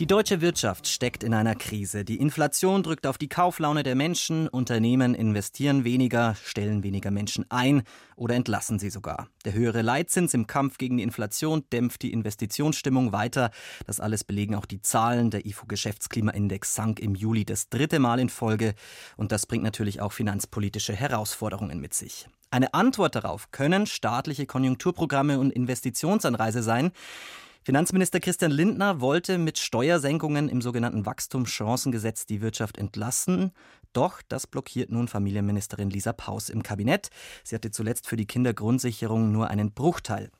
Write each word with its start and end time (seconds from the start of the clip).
Die 0.00 0.06
deutsche 0.06 0.40
Wirtschaft 0.40 0.86
steckt 0.86 1.24
in 1.24 1.34
einer 1.34 1.56
Krise. 1.56 2.04
Die 2.04 2.20
Inflation 2.20 2.84
drückt 2.84 3.04
auf 3.04 3.18
die 3.18 3.28
Kauflaune 3.28 3.82
der 3.82 3.96
Menschen, 3.96 4.46
Unternehmen 4.46 5.12
investieren 5.12 5.82
weniger, 5.82 6.36
stellen 6.36 6.84
weniger 6.84 7.10
Menschen 7.10 7.46
ein 7.48 7.82
oder 8.14 8.36
entlassen 8.36 8.78
sie 8.78 8.90
sogar. 8.90 9.26
Der 9.44 9.54
höhere 9.54 9.82
Leitzins 9.82 10.34
im 10.34 10.46
Kampf 10.46 10.78
gegen 10.78 10.98
die 10.98 11.02
Inflation 11.02 11.64
dämpft 11.72 12.02
die 12.02 12.12
Investitionsstimmung 12.12 13.10
weiter. 13.10 13.50
Das 13.88 13.98
alles 13.98 14.22
belegen 14.22 14.54
auch 14.54 14.66
die 14.66 14.82
Zahlen. 14.82 15.32
Der 15.32 15.44
IFO 15.44 15.66
Geschäftsklimaindex 15.66 16.76
sank 16.76 17.00
im 17.00 17.16
Juli 17.16 17.44
das 17.44 17.68
dritte 17.68 17.98
Mal 17.98 18.20
in 18.20 18.28
Folge 18.28 18.76
und 19.16 19.32
das 19.32 19.46
bringt 19.46 19.64
natürlich 19.64 20.00
auch 20.00 20.12
finanzpolitische 20.12 20.94
Herausforderungen 20.94 21.80
mit 21.80 21.92
sich. 21.92 22.28
Eine 22.52 22.72
Antwort 22.72 23.16
darauf 23.16 23.50
können 23.50 23.84
staatliche 23.84 24.46
Konjunkturprogramme 24.46 25.40
und 25.40 25.50
Investitionsanreise 25.50 26.62
sein. 26.62 26.92
Finanzminister 27.68 28.18
Christian 28.18 28.50
Lindner 28.50 29.02
wollte 29.02 29.36
mit 29.36 29.58
Steuersenkungen 29.58 30.48
im 30.48 30.62
sogenannten 30.62 31.04
Wachstumschancengesetz 31.04 32.24
die 32.24 32.40
Wirtschaft 32.40 32.78
entlassen. 32.78 33.52
Doch 33.92 34.22
das 34.26 34.46
blockiert 34.46 34.90
nun 34.90 35.06
Familienministerin 35.06 35.90
Lisa 35.90 36.14
Paus 36.14 36.48
im 36.48 36.62
Kabinett. 36.62 37.10
Sie 37.44 37.54
hatte 37.54 37.70
zuletzt 37.70 38.06
für 38.06 38.16
die 38.16 38.24
Kindergrundsicherung 38.24 39.32
nur 39.32 39.48
einen 39.50 39.72
Bruchteil 39.72 40.30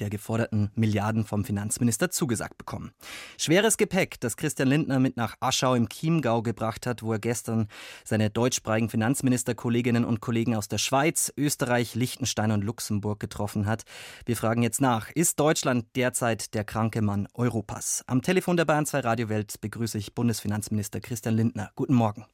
der 0.00 0.10
geforderten 0.10 0.70
Milliarden 0.74 1.24
vom 1.24 1.44
Finanzminister 1.44 2.10
zugesagt 2.10 2.58
bekommen. 2.58 2.92
Schweres 3.38 3.76
Gepäck, 3.76 4.20
das 4.20 4.36
Christian 4.36 4.68
Lindner 4.68 4.98
mit 4.98 5.16
nach 5.16 5.36
Aschau 5.40 5.74
im 5.74 5.88
Chiemgau 5.88 6.42
gebracht 6.42 6.86
hat, 6.86 7.02
wo 7.02 7.12
er 7.12 7.18
gestern 7.18 7.68
seine 8.04 8.30
deutschsprachigen 8.30 8.88
Finanzministerkolleginnen 8.88 10.04
und 10.04 10.20
Kollegen 10.20 10.56
aus 10.56 10.68
der 10.68 10.78
Schweiz, 10.78 11.32
Österreich, 11.36 11.94
Liechtenstein 11.94 12.50
und 12.50 12.62
Luxemburg 12.64 13.20
getroffen 13.20 13.66
hat. 13.66 13.82
Wir 14.26 14.36
fragen 14.36 14.62
jetzt 14.62 14.80
nach, 14.80 15.10
ist 15.10 15.40
Deutschland 15.40 15.86
derzeit 15.96 16.54
der 16.54 16.64
kranke 16.64 17.02
Mann 17.02 17.28
Europas? 17.34 18.04
Am 18.06 18.22
Telefon 18.22 18.56
der 18.56 18.64
Bayern 18.64 18.86
2 18.86 19.00
Radiowelt 19.00 19.60
begrüße 19.60 19.98
ich 19.98 20.14
Bundesfinanzminister 20.14 21.00
Christian 21.00 21.34
Lindner. 21.34 21.70
Guten 21.74 21.94
Morgen. 21.94 22.26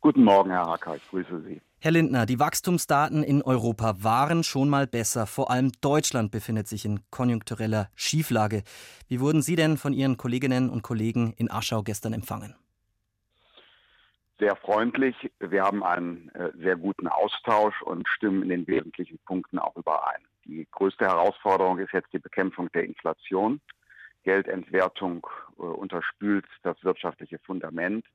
Guten 0.00 0.24
Morgen, 0.24 0.50
Herr 0.50 0.66
Hacker, 0.66 0.96
ich 0.96 1.08
grüße 1.08 1.42
Sie. 1.42 1.60
Herr 1.84 1.90
Lindner, 1.90 2.26
die 2.26 2.38
Wachstumsdaten 2.38 3.24
in 3.24 3.42
Europa 3.42 4.04
waren 4.04 4.44
schon 4.44 4.68
mal 4.68 4.86
besser. 4.86 5.26
Vor 5.26 5.50
allem 5.50 5.72
Deutschland 5.80 6.30
befindet 6.30 6.68
sich 6.68 6.84
in 6.84 7.00
konjunktureller 7.10 7.88
Schieflage. 7.96 8.62
Wie 9.08 9.18
wurden 9.18 9.42
Sie 9.42 9.56
denn 9.56 9.76
von 9.76 9.92
Ihren 9.92 10.16
Kolleginnen 10.16 10.70
und 10.70 10.82
Kollegen 10.82 11.34
in 11.36 11.50
Aschau 11.50 11.82
gestern 11.82 12.12
empfangen? 12.12 12.54
Sehr 14.38 14.54
freundlich. 14.54 15.16
Wir 15.40 15.64
haben 15.64 15.82
einen 15.82 16.28
äh, 16.36 16.52
sehr 16.56 16.76
guten 16.76 17.08
Austausch 17.08 17.82
und 17.82 18.06
stimmen 18.06 18.44
in 18.44 18.50
den 18.50 18.66
wesentlichen 18.68 19.18
Punkten 19.26 19.58
auch 19.58 19.74
überein. 19.74 20.22
Die 20.44 20.68
größte 20.70 21.04
Herausforderung 21.04 21.80
ist 21.80 21.92
jetzt 21.92 22.12
die 22.12 22.20
Bekämpfung 22.20 22.70
der 22.70 22.84
Inflation. 22.84 23.60
Geldentwertung 24.22 25.26
äh, 25.58 25.62
unterspült 25.62 26.46
das 26.62 26.76
wirtschaftliche 26.84 27.40
Fundament. 27.40 28.06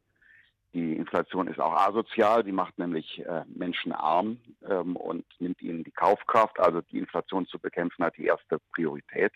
Die 0.74 0.96
Inflation 0.96 1.48
ist 1.48 1.60
auch 1.60 1.74
asozial, 1.74 2.44
sie 2.44 2.52
macht 2.52 2.78
nämlich 2.78 3.26
äh, 3.26 3.44
Menschen 3.48 3.94
arm 3.94 4.38
ähm, 4.70 4.96
und 4.96 5.26
nimmt 5.40 5.62
ihnen 5.62 5.84
die 5.84 5.92
Kaufkraft. 5.92 6.60
Also 6.60 6.82
die 6.82 7.00
Inflation 7.00 7.48
zu 7.48 7.58
bekämpfen 7.58 8.04
hat 8.04 8.18
die 8.18 8.26
erste 8.26 8.60
Priorität. 8.74 9.32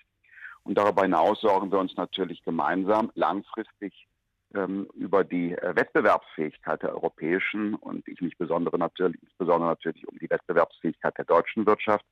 Und 0.64 0.78
darüber 0.78 1.04
hinaus 1.04 1.42
sorgen 1.42 1.72
wir 1.72 1.80
uns 1.80 1.96
natürlich 1.96 2.44
gemeinsam 2.44 3.12
langfristig 3.16 4.08
ähm, 4.54 4.88
über 4.94 5.24
die 5.24 5.54
äh, 5.54 5.76
Wettbewerbsfähigkeit 5.76 6.84
der 6.84 6.94
europäischen 6.94 7.76
und 7.76 8.08
ich 8.08 8.22
mich 8.22 8.38
besondere 8.38 8.78
natürlich, 8.78 9.22
insbesondere 9.24 9.70
natürlich 9.70 10.08
um 10.08 10.18
die 10.20 10.30
Wettbewerbsfähigkeit 10.30 11.18
der 11.18 11.26
deutschen 11.26 11.66
Wirtschaft. 11.66 12.06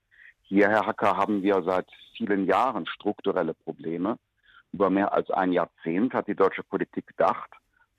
Hier, 0.43 0.69
Herr 0.69 0.87
Hacker, 0.87 1.17
haben 1.17 1.43
wir 1.43 1.61
seit 1.63 1.87
vielen 2.15 2.45
Jahren 2.47 2.87
strukturelle 2.87 3.53
Probleme. 3.53 4.17
Über 4.71 4.89
mehr 4.89 5.13
als 5.13 5.29
ein 5.29 5.51
Jahrzehnt 5.51 6.13
hat 6.13 6.27
die 6.27 6.35
deutsche 6.35 6.63
Politik 6.63 7.07
gedacht, 7.07 7.49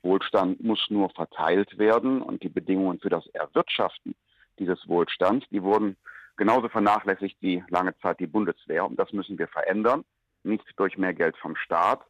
Wohlstand 0.03 0.63
muss 0.63 0.89
nur 0.89 1.09
verteilt 1.09 1.77
werden 1.77 2.21
und 2.21 2.43
die 2.43 2.49
Bedingungen 2.49 2.99
für 2.99 3.09
das 3.09 3.25
Erwirtschaften 3.27 4.15
dieses 4.59 4.87
Wohlstands, 4.87 5.45
die 5.49 5.63
wurden 5.63 5.97
genauso 6.37 6.69
vernachlässigt 6.69 7.37
wie 7.41 7.63
lange 7.69 7.97
Zeit 7.99 8.19
die 8.19 8.27
Bundeswehr. 8.27 8.85
Und 8.85 8.97
das 8.97 9.11
müssen 9.13 9.37
wir 9.37 9.47
verändern, 9.47 10.03
nicht 10.43 10.65
durch 10.77 10.97
mehr 10.97 11.13
Geld 11.13 11.37
vom 11.37 11.55
Staat, 11.55 12.01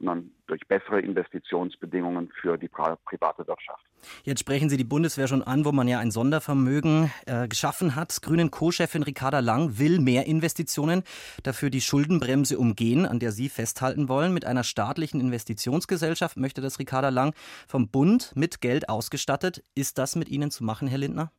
sondern 0.00 0.30
durch 0.46 0.66
bessere 0.66 1.00
Investitionsbedingungen 1.00 2.32
für 2.40 2.56
die 2.56 2.68
private 2.68 3.46
Wirtschaft. 3.46 3.84
Jetzt 4.24 4.40
sprechen 4.40 4.70
Sie 4.70 4.78
die 4.78 4.84
Bundeswehr 4.84 5.28
schon 5.28 5.42
an, 5.42 5.64
wo 5.64 5.72
man 5.72 5.86
ja 5.86 5.98
ein 5.98 6.10
Sondervermögen 6.10 7.12
äh, 7.26 7.48
geschaffen 7.48 7.96
hat. 7.96 8.20
Grünen 8.22 8.50
Co-Chefin 8.50 9.02
Ricarda 9.02 9.40
Lang 9.40 9.78
will 9.78 10.00
mehr 10.00 10.26
Investitionen, 10.26 11.02
dafür 11.42 11.68
die 11.68 11.82
Schuldenbremse 11.82 12.58
umgehen, 12.58 13.04
an 13.04 13.18
der 13.18 13.32
Sie 13.32 13.50
festhalten 13.50 14.08
wollen. 14.08 14.32
Mit 14.32 14.46
einer 14.46 14.64
staatlichen 14.64 15.20
Investitionsgesellschaft 15.20 16.38
möchte 16.38 16.62
das 16.62 16.78
Ricarda 16.78 17.10
Lang 17.10 17.34
vom 17.68 17.88
Bund 17.88 18.32
mit 18.34 18.62
Geld 18.62 18.88
ausgestattet. 18.88 19.62
Ist 19.74 19.98
das 19.98 20.16
mit 20.16 20.30
Ihnen 20.30 20.50
zu 20.50 20.64
machen, 20.64 20.88
Herr 20.88 20.98
Lindner? 20.98 21.30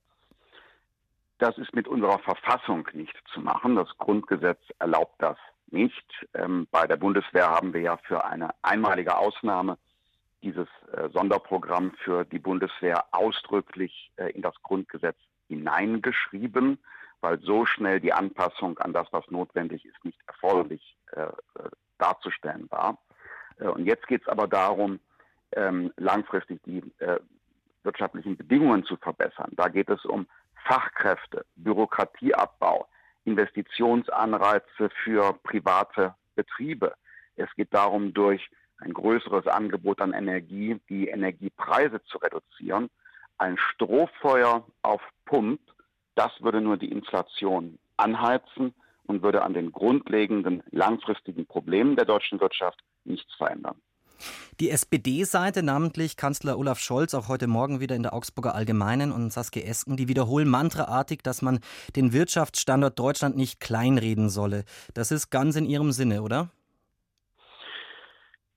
Das 1.39 1.57
ist 1.57 1.73
mit 1.73 1.87
unserer 1.87 2.19
Verfassung 2.19 2.87
nicht 2.93 3.15
zu 3.33 3.41
machen. 3.41 3.75
Das 3.75 3.89
Grundgesetz 3.97 4.61
erlaubt 4.77 5.15
das 5.17 5.37
nicht. 5.71 6.05
Ähm, 6.33 6.67
bei 6.71 6.87
der 6.87 6.97
Bundeswehr 6.97 7.49
haben 7.49 7.73
wir 7.73 7.81
ja 7.81 7.97
für 7.97 8.25
eine 8.25 8.51
einmalige 8.61 9.17
Ausnahme 9.17 9.77
dieses 10.43 10.67
äh, 10.93 11.09
Sonderprogramm 11.09 11.91
für 12.03 12.25
die 12.25 12.39
Bundeswehr 12.39 13.05
ausdrücklich 13.11 14.11
äh, 14.17 14.31
in 14.31 14.41
das 14.41 14.55
Grundgesetz 14.63 15.17
hineingeschrieben, 15.47 16.79
weil 17.19 17.39
so 17.41 17.65
schnell 17.65 17.99
die 17.99 18.13
Anpassung 18.13 18.77
an 18.79 18.93
das, 18.93 19.07
was 19.11 19.29
notwendig 19.29 19.85
ist, 19.85 20.03
nicht 20.03 20.19
erforderlich 20.27 20.97
äh, 21.11 21.21
äh 21.23 21.69
darzustellen 21.99 22.65
war. 22.71 22.97
Äh, 23.59 23.67
und 23.67 23.85
jetzt 23.85 24.07
geht 24.07 24.23
es 24.23 24.27
aber 24.27 24.47
darum, 24.47 24.99
ähm, 25.53 25.93
langfristig 25.97 26.61
die 26.63 26.81
äh, 26.99 27.19
wirtschaftlichen 27.83 28.37
Bedingungen 28.37 28.83
zu 28.83 28.97
verbessern. 28.97 29.51
Da 29.53 29.67
geht 29.67 29.89
es 29.89 30.03
um 30.05 30.27
Fachkräfte, 30.65 31.45
Bürokratieabbau, 31.55 32.87
Investitionsanreize 33.25 34.89
für 35.03 35.33
private 35.43 36.15
Betriebe. 36.35 36.93
Es 37.35 37.49
geht 37.55 37.73
darum, 37.73 38.13
durch 38.13 38.49
ein 38.77 38.93
größeres 38.93 39.47
Angebot 39.47 40.01
an 40.01 40.13
Energie 40.13 40.79
die 40.89 41.07
Energiepreise 41.07 42.03
zu 42.05 42.17
reduzieren. 42.17 42.89
Ein 43.37 43.57
Strohfeuer 43.57 44.65
auf 44.81 45.01
Pump, 45.25 45.59
das 46.15 46.31
würde 46.41 46.61
nur 46.61 46.77
die 46.77 46.91
Inflation 46.91 47.77
anheizen 47.97 48.73
und 49.05 49.23
würde 49.23 49.43
an 49.43 49.53
den 49.53 49.71
grundlegenden 49.71 50.63
langfristigen 50.71 51.45
Problemen 51.45 51.95
der 51.95 52.05
deutschen 52.05 52.39
Wirtschaft 52.39 52.79
nichts 53.03 53.33
verändern. 53.35 53.79
Die 54.59 54.69
SPD-Seite, 54.69 55.63
namentlich 55.63 56.17
Kanzler 56.17 56.57
Olaf 56.57 56.79
Scholz, 56.79 57.13
auch 57.13 57.27
heute 57.27 57.47
Morgen 57.47 57.79
wieder 57.79 57.95
in 57.95 58.03
der 58.03 58.13
Augsburger 58.13 58.55
Allgemeinen 58.55 59.11
und 59.11 59.31
Saskia 59.31 59.63
Esken, 59.63 59.97
die 59.97 60.07
wiederholen 60.07 60.49
mantraartig, 60.49 61.21
dass 61.23 61.41
man 61.41 61.59
den 61.95 62.13
Wirtschaftsstandort 62.13 62.97
Deutschland 62.97 63.35
nicht 63.35 63.59
kleinreden 63.59 64.29
solle. 64.29 64.65
Das 64.93 65.11
ist 65.11 65.29
ganz 65.29 65.55
in 65.55 65.65
ihrem 65.65 65.91
Sinne, 65.91 66.21
oder? 66.21 66.49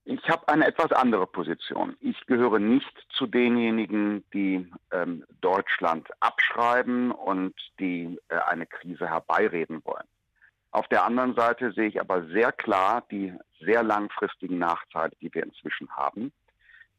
Ich 0.07 0.29
habe 0.29 0.47
eine 0.49 0.67
etwas 0.67 0.93
andere 0.93 1.27
Position. 1.27 1.97
Ich 2.01 2.27
gehöre 2.27 2.59
nicht 2.59 3.07
zu 3.17 3.27
denjenigen, 3.27 4.23
die 4.35 4.71
ähm, 4.93 5.25
Deutschland 5.41 6.09
abschreiben 6.21 7.11
und 7.11 7.55
die 7.81 8.19
äh, 8.29 8.37
eine 8.37 8.67
Krise 8.67 9.09
herbeireden 9.09 9.83
wollen. 9.85 10.05
Auf 10.75 10.89
der 10.89 11.05
anderen 11.05 11.37
Seite 11.37 11.71
sehe 11.71 11.87
ich 11.87 12.01
aber 12.01 12.27
sehr 12.27 12.51
klar 12.51 13.07
die 13.09 13.33
sehr 13.61 13.85
langfristigen 13.85 14.59
Nachteile, 14.59 15.12
die 15.21 15.33
wir 15.33 15.45
inzwischen 15.45 15.89
haben. 15.93 16.33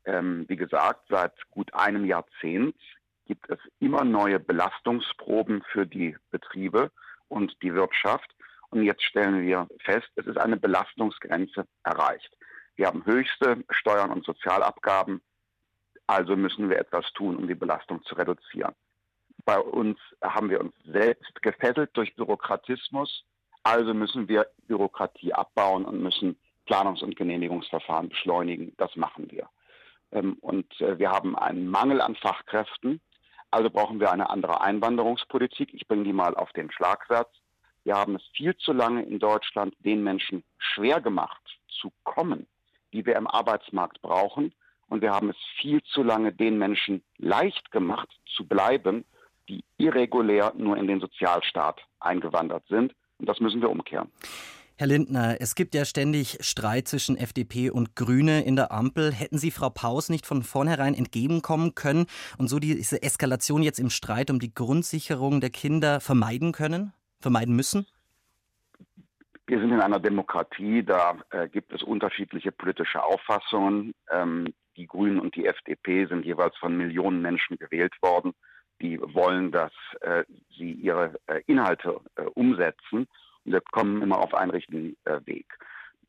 Ähm, 0.05 0.45
wie 0.47 0.55
gesagt, 0.55 1.01
seit 1.09 1.33
gut 1.51 1.73
einem 1.73 2.05
Jahrzehnt 2.05 2.77
gibt 3.25 3.49
es 3.49 3.59
immer 3.79 4.05
neue 4.05 4.39
Belastungsproben 4.39 5.61
für 5.73 5.85
die 5.85 6.15
Betriebe 6.31 6.89
und 7.27 7.61
die 7.61 7.73
Wirtschaft. 7.73 8.33
Und 8.69 8.83
jetzt 8.83 9.03
stellen 9.03 9.41
wir 9.41 9.67
fest, 9.83 10.07
es 10.15 10.25
ist 10.25 10.37
eine 10.37 10.55
Belastungsgrenze 10.55 11.67
erreicht. 11.83 12.31
Wir 12.77 12.87
haben 12.87 13.05
höchste 13.05 13.65
Steuern 13.71 14.11
und 14.11 14.23
Sozialabgaben, 14.23 15.21
also 16.07 16.37
müssen 16.37 16.69
wir 16.69 16.79
etwas 16.79 17.11
tun, 17.11 17.35
um 17.35 17.45
die 17.49 17.55
Belastung 17.55 18.01
zu 18.05 18.15
reduzieren. 18.15 18.73
Bei 19.43 19.59
uns 19.59 19.99
haben 20.21 20.49
wir 20.49 20.61
uns 20.61 20.73
selbst 20.85 21.41
gefesselt 21.41 21.89
durch 21.91 22.15
Bürokratismus, 22.15 23.25
also 23.65 23.95
müssen 23.95 24.29
wir 24.29 24.47
Bürokratie 24.67 25.33
abbauen 25.33 25.85
und 25.85 25.99
müssen 25.99 26.37
Planungs- 26.67 27.03
und 27.03 27.15
Genehmigungsverfahren 27.15 28.09
beschleunigen. 28.09 28.73
Das 28.77 28.95
machen 28.95 29.31
wir. 29.31 29.49
Ähm, 30.11 30.37
und 30.41 30.79
äh, 30.81 30.99
wir 30.99 31.09
haben 31.09 31.35
einen 31.35 31.67
Mangel 31.67 31.99
an 31.99 32.15
Fachkräften. 32.15 33.01
Also 33.49 33.71
brauchen 33.71 33.99
wir 33.99 34.11
eine 34.11 34.29
andere 34.29 34.61
Einwanderungspolitik. 34.61 35.73
Ich 35.73 35.87
bringe 35.87 36.03
die 36.03 36.13
mal 36.13 36.35
auf 36.35 36.53
den 36.53 36.71
Schlagsatz. 36.71 37.29
Wir 37.83 37.95
haben 37.95 38.15
es 38.15 38.23
viel 38.35 38.55
zu 38.57 38.71
lange 38.71 39.01
in 39.03 39.17
Deutschland 39.17 39.73
den 39.79 40.03
Menschen 40.03 40.43
schwer 40.59 41.01
gemacht 41.01 41.41
zu 41.67 41.91
kommen, 42.03 42.45
die 42.93 43.03
wir 43.03 43.15
im 43.15 43.27
Arbeitsmarkt 43.27 43.99
brauchen. 44.03 44.53
Und 44.89 45.01
wir 45.01 45.11
haben 45.11 45.31
es 45.31 45.37
viel 45.59 45.81
zu 45.81 46.03
lange 46.03 46.31
den 46.31 46.59
Menschen 46.59 47.03
leicht 47.17 47.71
gemacht 47.71 48.09
zu 48.35 48.45
bleiben, 48.47 49.05
die 49.49 49.63
irregulär 49.77 50.53
nur 50.55 50.77
in 50.77 50.85
den 50.85 50.99
Sozialstaat 50.99 51.81
eingewandert 51.99 52.67
sind. 52.67 52.93
Und 53.19 53.27
das 53.29 53.39
müssen 53.39 53.61
wir 53.61 53.69
umkehren. 53.69 54.09
Herr 54.77 54.87
Lindner, 54.87 55.37
es 55.39 55.55
gibt 55.55 55.73
ja 55.73 55.85
ständig 55.85 56.37
Streit 56.41 56.89
zwischen 56.89 57.15
FDP 57.15 57.69
und 57.69 57.95
Grüne 57.95 58.43
in 58.43 58.57
der 58.57 58.73
Ampel. 58.73 59.13
Hätten 59.13 59.37
Sie 59.37 59.49
Frau 59.49 59.69
Paus 59.69 60.09
nicht 60.09 60.25
von 60.25 60.43
vornherein 60.43 60.93
entgegenkommen 60.93 61.75
können 61.75 62.07
und 62.37 62.49
so 62.49 62.59
diese 62.59 63.01
Eskalation 63.01 63.63
jetzt 63.63 63.79
im 63.79 63.89
Streit 63.89 64.29
um 64.29 64.39
die 64.39 64.53
Grundsicherung 64.53 65.39
der 65.39 65.49
Kinder 65.49 66.01
vermeiden 66.01 66.51
können, 66.51 66.91
vermeiden 67.21 67.55
müssen? 67.55 67.87
Wir 69.47 69.59
sind 69.59 69.71
in 69.71 69.79
einer 69.79 69.99
Demokratie, 69.99 70.83
da 70.83 71.19
äh, 71.29 71.47
gibt 71.47 71.71
es 71.71 71.81
unterschiedliche 71.81 72.51
politische 72.51 73.01
Auffassungen. 73.01 73.93
Ähm, 74.11 74.53
die 74.75 74.87
Grünen 74.87 75.19
und 75.19 75.35
die 75.37 75.45
FDP 75.45 76.05
sind 76.07 76.25
jeweils 76.25 76.57
von 76.57 76.75
Millionen 76.75 77.21
Menschen 77.21 77.57
gewählt 77.57 77.93
worden, 78.01 78.33
die 78.81 78.99
wollen, 79.01 79.51
dass 79.51 79.71
äh, 80.01 80.23
sie 80.57 80.71
ihre 80.71 81.13
äh, 81.27 81.41
Inhalte 81.47 81.99
äh, 82.15 82.23
umsetzen. 82.33 83.07
Und 83.45 83.51
wir 83.51 83.61
kommen 83.71 84.01
immer 84.01 84.19
auf 84.19 84.33
einen 84.33 84.51
richtigen 84.51 84.95
äh, 85.05 85.19
Weg. 85.25 85.45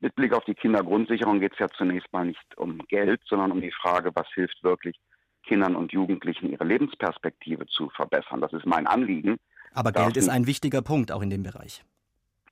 Mit 0.01 0.15
Blick 0.15 0.35
auf 0.35 0.45
die 0.45 0.55
Kindergrundsicherung 0.55 1.41
geht 1.41 1.55
es 1.55 1.59
ja 1.59 1.69
zunächst 1.69 2.13
mal 2.13 2.27
nicht 2.27 2.59
um 2.59 2.79
Geld, 2.89 3.21
sondern 3.27 3.53
um 3.53 3.61
die 3.61 3.73
Frage, 3.73 4.11
was 4.15 4.29
hilft 4.35 4.63
wirklich 4.63 4.99
Kindern 5.43 5.77
und 5.77 5.93
Jugendlichen 5.93 6.51
ihre 6.51 6.65
Lebensperspektive 6.65 7.67
zu 7.67 7.89
verbessern. 7.91 8.41
Das 8.41 8.53
ist 8.53 8.67
mein 8.67 8.87
Anliegen. 8.87 9.39
Aber 9.73 9.93
Geld 9.93 10.17
ist 10.17 10.29
ein 10.29 10.47
wichtiger 10.47 10.83
Punkt 10.83 11.13
auch 11.13 11.23
in 11.23 11.31
dem 11.31 11.43
Bereich. 11.43 11.85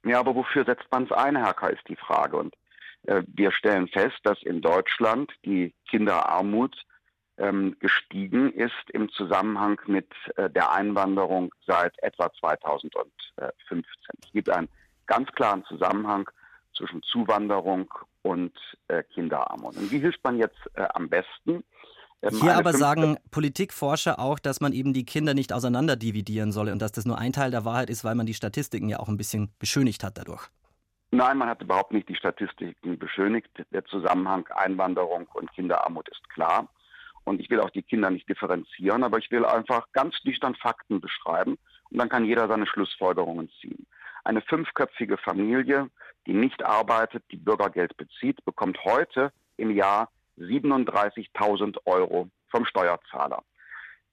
Ja, 0.05 0.21
aber 0.21 0.35
wofür 0.35 0.65
setzt 0.65 0.87
man 0.91 1.05
es 1.05 1.13
ein, 1.13 1.37
Herr 1.37 1.55
K., 1.55 1.69
ist 1.69 1.89
die 1.89 1.97
Frage. 1.97 2.37
Und 2.37 2.55
äh, 3.07 3.23
wir 3.27 3.51
stellen 3.53 3.89
fest, 3.89 4.19
dass 4.23 4.43
in 4.43 4.61
Deutschland 4.61 5.33
die 5.45 5.75
Kinderarmut 5.89 6.77
ähm, 7.39 7.77
gestiegen 7.81 8.53
ist 8.53 8.91
im 8.93 9.09
Zusammenhang 9.11 9.81
mit 9.87 10.09
äh, 10.37 10.49
der 10.51 10.73
Einwanderung 10.73 11.53
seit 11.67 12.01
etwa 12.03 12.33
2015. 12.33 13.85
Es 14.23 14.33
gibt 14.33 14.51
einen 14.51 14.69
ganz 15.07 15.31
klaren 15.33 15.65
Zusammenhang 15.65 16.31
zwischen 16.77 17.03
Zuwanderung 17.03 17.93
und 18.23 18.53
äh, 18.89 19.03
Kinderarmut. 19.03 19.77
Und 19.77 19.91
wie 19.91 19.99
hilft 19.99 20.23
man 20.25 20.39
jetzt 20.39 20.59
äh, 20.75 20.87
am 20.95 21.09
besten? 21.09 21.65
Ähm, 22.23 22.41
Hier 22.41 22.57
aber 22.57 22.73
sagen 22.73 23.19
Politikforscher 23.31 24.19
auch, 24.19 24.39
dass 24.39 24.61
man 24.61 24.73
eben 24.73 24.93
die 24.93 25.05
Kinder 25.05 25.35
nicht 25.35 25.53
auseinanderdividieren 25.53 26.53
solle 26.53 26.73
und 26.73 26.81
dass 26.81 26.93
das 26.93 27.05
nur 27.05 27.19
ein 27.19 27.33
Teil 27.33 27.51
der 27.51 27.65
Wahrheit 27.65 27.91
ist, 27.91 28.05
weil 28.05 28.15
man 28.15 28.27
die 28.27 28.35
Statistiken 28.35 28.89
ja 28.89 28.99
auch 28.99 29.09
ein 29.09 29.17
bisschen 29.17 29.53
beschönigt 29.59 30.03
hat 30.05 30.19
dadurch. 30.19 30.49
Nein, 31.11 31.39
man 31.39 31.49
hat 31.49 31.63
überhaupt 31.63 31.93
nicht 31.93 32.09
die 32.09 32.17
Statistiken 32.17 32.99
beschönigt. 32.99 33.51
Der 33.73 33.85
Zusammenhang 33.85 34.47
Einwanderung 34.49 35.29
und 35.35 35.53
Kinderarmut 35.53 36.09
ist 36.09 36.29
klar. 36.31 36.69
Und 37.25 37.41
ich 37.41 37.51
will 37.51 37.61
auch 37.61 37.71
die 37.71 37.83
Kinder 37.83 38.11
nicht 38.11 38.29
differenzieren, 38.29 39.03
aber 39.03 39.19
ich 39.19 39.31
will 39.31 39.45
einfach 39.45 39.87
ganz 39.93 40.15
nüchtern 40.25 40.55
Fakten 40.55 41.01
beschreiben 41.01 41.59
und 41.91 41.99
dann 41.99 42.09
kann 42.09 42.25
jeder 42.25 42.49
seine 42.49 42.67
Schlussfolgerungen 42.67 43.51
ziehen. 43.61 43.87
Eine 44.25 44.43
fünfköpfige 44.43 45.17
Familie, 45.19 45.91
die 46.27 46.35
nicht 46.35 46.63
arbeitet, 46.63 47.25
die 47.31 47.37
Bürgergeld 47.37 47.97
bezieht, 47.97 48.45
bekommt 48.45 48.83
heute 48.85 49.33
im 49.57 49.71
Jahr 49.71 50.11
37.000 50.39 51.79
Euro 51.85 52.29
vom 52.49 52.65
Steuerzahler. 52.67 53.43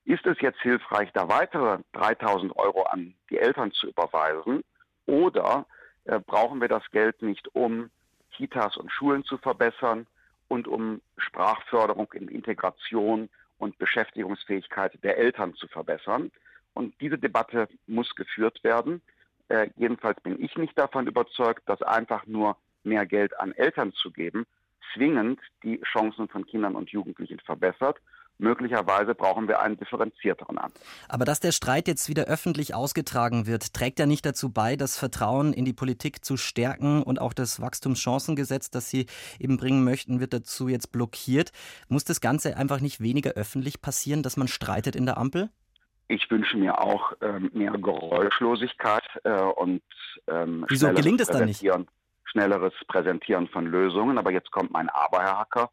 Ist 0.05 0.25
es 0.25 0.39
jetzt 0.41 0.59
hilfreich, 0.61 1.11
da 1.13 1.27
weitere 1.29 1.79
3.000 1.93 2.55
Euro 2.55 2.83
an 2.83 3.13
die 3.29 3.37
Eltern 3.37 3.71
zu 3.71 3.87
überweisen? 3.87 4.63
Oder 5.05 5.65
äh, 6.05 6.19
brauchen 6.19 6.59
wir 6.59 6.67
das 6.67 6.83
Geld 6.91 7.21
nicht, 7.21 7.47
um 7.53 7.89
Kitas 8.31 8.77
und 8.77 8.91
Schulen 8.91 9.23
zu 9.23 9.37
verbessern 9.37 10.07
und 10.51 10.67
um 10.67 11.01
Sprachförderung 11.15 12.11
in 12.11 12.27
Integration 12.27 13.29
und 13.57 13.77
Beschäftigungsfähigkeit 13.77 15.01
der 15.01 15.17
Eltern 15.17 15.53
zu 15.55 15.65
verbessern? 15.69 16.29
Und 16.73 16.93
diese 16.99 17.17
Debatte 17.17 17.69
muss 17.87 18.13
geführt 18.15 18.61
werden. 18.65 19.01
Äh, 19.47 19.69
jedenfalls 19.77 20.19
bin 20.19 20.43
ich 20.43 20.57
nicht 20.57 20.77
davon 20.77 21.07
überzeugt, 21.07 21.63
dass 21.69 21.81
einfach 21.81 22.25
nur 22.27 22.57
mehr 22.83 23.05
Geld 23.05 23.39
an 23.39 23.53
Eltern 23.53 23.93
zu 23.93 24.11
geben, 24.11 24.45
zwingend 24.93 25.39
die 25.63 25.79
Chancen 25.83 26.27
von 26.27 26.45
Kindern 26.45 26.75
und 26.75 26.89
Jugendlichen 26.89 27.39
verbessert. 27.39 27.97
Möglicherweise 28.37 29.13
brauchen 29.13 29.47
wir 29.47 29.61
einen 29.61 29.77
differenzierteren 29.77 30.57
Ansatz. 30.57 30.81
Aber 31.07 31.25
dass 31.25 31.39
der 31.39 31.51
Streit 31.51 31.87
jetzt 31.87 32.09
wieder 32.09 32.23
öffentlich 32.23 32.73
ausgetragen 32.73 33.45
wird, 33.45 33.73
trägt 33.73 33.99
ja 33.99 34.07
nicht 34.07 34.25
dazu 34.25 34.51
bei, 34.51 34.75
das 34.75 34.97
Vertrauen 34.97 35.53
in 35.53 35.63
die 35.63 35.73
Politik 35.73 36.25
zu 36.25 36.37
stärken 36.37 37.03
und 37.03 37.21
auch 37.21 37.33
das 37.33 37.61
Wachstumschancengesetz, 37.61 38.71
das 38.71 38.89
Sie 38.89 39.05
eben 39.39 39.57
bringen 39.57 39.83
möchten, 39.83 40.19
wird 40.19 40.33
dazu 40.33 40.67
jetzt 40.67 40.91
blockiert. 40.91 41.51
Muss 41.87 42.03
das 42.03 42.19
Ganze 42.19 42.57
einfach 42.57 42.79
nicht 42.79 42.99
weniger 42.99 43.31
öffentlich 43.31 43.81
passieren, 43.81 44.23
dass 44.23 44.37
man 44.37 44.47
streitet 44.47 44.95
in 44.95 45.05
der 45.05 45.17
Ampel? 45.17 45.49
Ich 46.07 46.29
wünsche 46.29 46.57
mir 46.57 46.81
auch 46.81 47.13
ähm, 47.21 47.51
mehr 47.53 47.71
Geräuschlosigkeit 47.71 49.03
äh, 49.23 49.31
und 49.31 49.81
ähm, 50.27 50.65
Wieso 50.67 50.91
gelingt 50.91 51.21
es 51.21 51.27
dann 51.27 51.45
nicht? 51.45 51.63
schnelleres 52.31 52.73
Präsentieren 52.87 53.47
von 53.49 53.65
Lösungen. 53.65 54.17
Aber 54.17 54.31
jetzt 54.31 54.51
kommt 54.51 54.71
mein 54.71 54.89
Aber, 54.89 55.21
Herr 55.21 55.39
Hacker. 55.39 55.69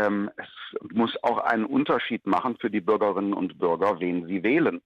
Ähm, 0.00 0.30
es 0.36 0.48
muss 0.92 1.16
auch 1.22 1.38
einen 1.38 1.64
Unterschied 1.64 2.26
machen 2.26 2.56
für 2.58 2.70
die 2.70 2.80
Bürgerinnen 2.80 3.34
und 3.34 3.58
Bürger, 3.58 4.00
wen 4.00 4.26
sie 4.26 4.42
wählen. 4.42 4.80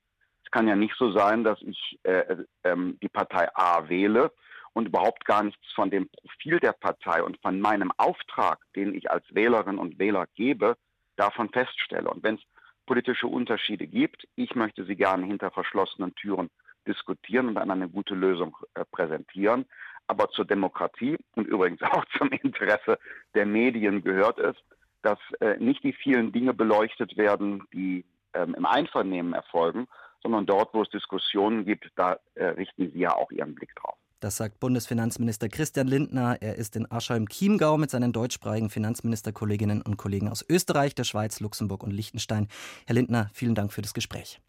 Es 0.45 0.51
kann 0.51 0.69
ja 0.69 0.77
nicht 0.77 0.95
so 0.99 1.13
sein, 1.13 1.45
dass 1.45 1.61
ich 1.63 1.99
äh, 2.03 2.37
ähm, 2.65 2.99
die 3.03 3.09
Partei 3.09 3.49
A 3.55 3.89
wähle 3.89 4.33
und 4.73 4.89
überhaupt 4.89 5.25
gar 5.25 5.43
nichts 5.43 5.73
von 5.75 5.91
dem 5.91 6.09
Profil 6.09 6.59
der 6.59 6.73
Partei 6.73 7.23
und 7.23 7.39
von 7.41 7.61
meinem 7.61 7.93
Auftrag, 7.97 8.59
den 8.75 8.95
ich 8.95 9.11
als 9.11 9.25
Wählerin 9.35 9.79
und 9.79 9.99
Wähler 9.99 10.27
gebe, 10.35 10.77
davon 11.17 11.49
feststelle. 11.51 12.11
Und 12.11 12.23
wenn 12.23 12.37
es 12.37 12.43
politische 12.87 13.29
Unterschiede 13.29 13.87
gibt, 13.87 14.27
ich 14.35 14.55
möchte 14.55 14.85
sie 14.85 14.97
gerne 14.97 15.27
hinter 15.27 15.51
verschlossenen 15.51 16.15
Türen 16.17 16.51
diskutieren 16.87 17.49
und 17.49 17.55
dann 17.55 17.71
eine 17.71 17.89
gute 17.89 18.15
Lösung 18.15 18.57
äh, 18.75 18.85
präsentieren. 18.85 19.65
Aber 20.07 20.29
zur 20.31 20.45
Demokratie 20.45 21.17
und 21.35 21.47
übrigens 21.47 21.83
auch 21.83 22.05
zum 22.19 22.29
Interesse 22.31 22.99
der 23.35 23.47
Medien 23.47 24.03
gehört 24.03 24.39
es, 24.39 24.57
dass 25.05 25.19
äh, 25.41 25.57
nicht 25.59 25.85
die 25.85 25.93
vielen 25.93 26.33
Dinge 26.33 26.55
beleuchtet 26.55 27.17
werden, 27.17 27.63
die 27.73 28.05
ähm, 28.33 28.55
im 28.55 28.67
Einvernehmen 28.67 29.35
erfolgen, 29.35 29.87
sondern 30.23 30.47
dort, 30.47 30.73
wo 30.73 30.83
es 30.83 30.89
Diskussionen 30.89 31.65
gibt, 31.65 31.91
da 31.97 32.19
äh, 32.35 32.47
richten 32.47 32.91
Sie 32.91 33.01
ja 33.01 33.15
auch 33.15 33.31
Ihren 33.31 33.55
Blick 33.55 33.75
drauf. 33.77 33.97
Das 34.21 34.39
sagt 34.39 34.59
Bundesfinanzminister 34.59 35.51
Christian 35.51 35.87
Lindner. 35.87 36.39
Er 36.41 36.57
ist 36.57 36.77
in 36.77 36.91
Aschheim-Chiemgau 36.91 37.77
mit 37.77 37.91
seinen 37.91 38.15
deutschsprachigen 38.15 38.71
Finanzministerkolleginnen 38.71 39.83
und 39.83 39.99
Kollegen 39.99 40.31
aus 40.31 40.43
Österreich, 40.49 40.95
der 40.95 41.05
Schweiz, 41.05 41.41
Luxemburg 41.41 41.83
und 41.83 41.91
Liechtenstein. 41.91 42.49
Herr 42.87 42.95
Lindner, 42.95 43.29
vielen 43.35 43.55
Dank 43.55 43.75
für 43.75 43.83
das 43.83 43.93
Gespräch. 43.93 44.41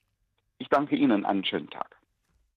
Ich 0.60 0.70
danke 0.70 0.96
Ihnen. 0.96 1.26
Einen 1.26 1.44
schönen 1.44 1.70
Tag. 1.70 1.98